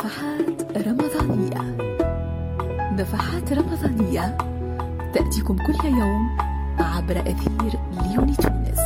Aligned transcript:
نفحات 0.00 0.86
رمضانية. 0.86 1.76
نفحات 2.92 3.52
رمضانية 3.52 4.38
تأتيكم 5.14 5.56
كل 5.56 5.84
يوم 5.84 6.36
عبر 6.78 7.20
أثير 7.20 7.80
ليوني 8.02 8.34
تونس. 8.34 8.80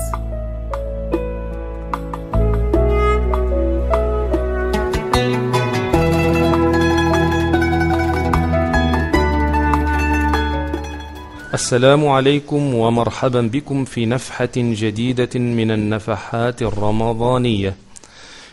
السلام 11.54 12.08
عليكم 12.08 12.74
ومرحبا 12.74 13.40
بكم 13.40 13.84
في 13.84 14.06
نفحة 14.06 14.48
جديدة 14.56 15.40
من 15.40 15.70
النفحات 15.70 16.62
الرمضانية. 16.62 17.74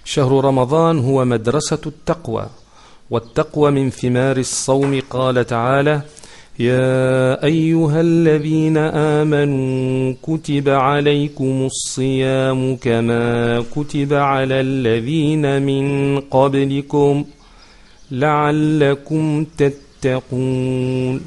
شهر 0.06 0.46
رمضان 0.46 1.00
هو 1.00 1.26
مدرسة 1.26 1.80
التقوى، 1.86 2.46
والتقوى 3.10 3.72
من 3.72 3.90
ثمار 3.90 4.38
الصوم 4.38 5.02
قال 5.10 5.48
تعالى: 5.48 6.02
يا 6.60 7.44
أيها 7.44 8.02
الذين 8.02 8.78
آمنوا 8.78 10.14
كتب 10.24 10.70
عليكم 10.70 11.66
الصيام 11.66 12.76
كما 12.76 13.64
كتب 13.76 14.14
على 14.14 14.62
الذين 14.62 15.62
من 15.62 16.20
قبلكم 16.20 17.26
لعلكم 18.12 19.46
تتقون. 19.58 21.22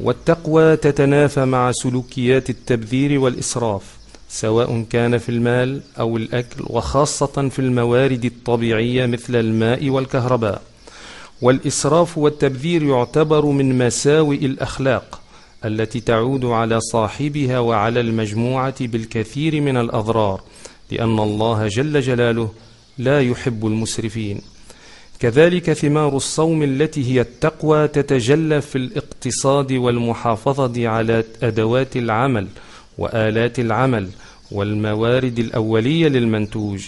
والتقوى 0.00 0.76
تتنافى 0.76 1.44
مع 1.44 1.72
سلوكيات 1.72 2.50
التبذير 2.50 3.20
والإسراف 3.20 3.97
سواء 4.28 4.82
كان 4.90 5.18
في 5.18 5.28
المال 5.28 5.80
أو 5.98 6.16
الأكل 6.16 6.64
وخاصة 6.66 7.48
في 7.48 7.58
الموارد 7.58 8.24
الطبيعية 8.24 9.06
مثل 9.06 9.36
الماء 9.36 9.88
والكهرباء. 9.88 10.62
والإسراف 11.42 12.18
والتبذير 12.18 12.82
يعتبر 12.82 13.46
من 13.46 13.78
مساوئ 13.78 14.46
الأخلاق 14.46 15.20
التي 15.64 16.00
تعود 16.00 16.44
على 16.44 16.80
صاحبها 16.80 17.58
وعلى 17.58 18.00
المجموعة 18.00 18.86
بالكثير 18.86 19.60
من 19.60 19.76
الأضرار 19.76 20.40
لأن 20.90 21.18
الله 21.18 21.68
جل 21.68 22.00
جلاله 22.00 22.50
لا 22.98 23.20
يحب 23.20 23.66
المسرفين. 23.66 24.40
كذلك 25.20 25.72
ثمار 25.72 26.16
الصوم 26.16 26.62
التي 26.62 27.12
هي 27.14 27.20
التقوى 27.20 27.88
تتجلى 27.88 28.60
في 28.60 28.78
الاقتصاد 28.78 29.72
والمحافظة 29.72 30.88
على 30.88 31.24
أدوات 31.42 31.96
العمل 31.96 32.46
وآلات 32.98 33.58
العمل 33.58 34.08
والموارد 34.52 35.38
الأولية 35.38 36.08
للمنتوج. 36.08 36.84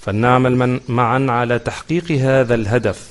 فلنعمل 0.00 0.80
معا 0.88 1.26
على 1.28 1.58
تحقيق 1.58 2.12
هذا 2.12 2.54
الهدف 2.54 3.08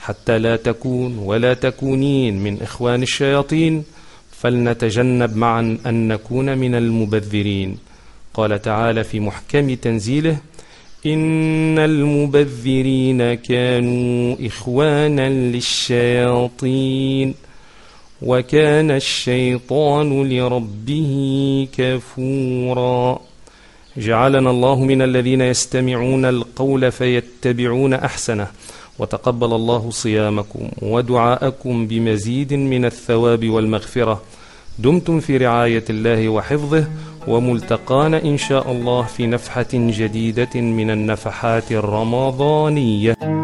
حتى 0.00 0.38
لا 0.38 0.56
تكون 0.56 1.18
ولا 1.18 1.54
تكونين 1.54 2.42
من 2.42 2.62
إخوان 2.62 3.02
الشياطين. 3.02 3.84
فلنتجنب 4.30 5.36
معا 5.36 5.78
أن 5.86 6.08
نكون 6.08 6.58
من 6.58 6.74
المبذرين. 6.74 7.78
قال 8.34 8.62
تعالى 8.62 9.04
في 9.04 9.20
محكم 9.20 9.74
تنزيله 9.74 10.38
إن 11.06 11.78
المبذرين 11.78 13.34
كانوا 13.34 14.36
إخوانا 14.46 15.28
للشياطين. 15.28 17.34
وكان 18.22 18.90
الشيطان 18.90 20.28
لربه 20.28 21.12
كفورا. 21.78 23.20
جعلنا 23.96 24.50
الله 24.50 24.84
من 24.84 25.02
الذين 25.02 25.40
يستمعون 25.40 26.24
القول 26.24 26.92
فيتبعون 26.92 27.94
أحسنه. 27.94 28.46
وتقبل 28.98 29.54
الله 29.54 29.90
صيامكم 29.90 30.68
ودعاءكم 30.82 31.86
بمزيد 31.86 32.54
من 32.54 32.84
الثواب 32.84 33.48
والمغفرة. 33.48 34.22
دمتم 34.78 35.20
في 35.20 35.36
رعاية 35.36 35.84
الله 35.90 36.28
وحفظه 36.28 36.84
وملتقانا 37.28 38.22
إن 38.22 38.38
شاء 38.38 38.72
الله 38.72 39.02
في 39.02 39.26
نفحة 39.26 39.68
جديدة 39.72 40.60
من 40.60 40.90
النفحات 40.90 41.72
الرمضانية. 41.72 43.37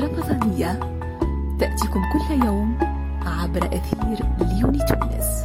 رمضانية 0.00 0.80
تأتيكم 1.60 2.02
كل 2.12 2.46
يوم 2.46 2.78
عبر 3.26 3.66
أثير 3.66 4.26
ليوني 4.40 4.78
تونس. 4.78 5.44